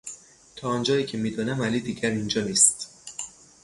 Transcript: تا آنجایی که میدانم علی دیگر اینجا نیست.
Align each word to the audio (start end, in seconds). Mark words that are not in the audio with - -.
تا 0.55 0.67
آنجایی 0.69 1.05
که 1.05 1.17
میدانم 1.17 1.61
علی 1.63 1.79
دیگر 1.79 2.09
اینجا 2.09 2.43
نیست. 2.43 2.89